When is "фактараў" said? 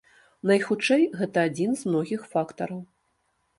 2.35-2.83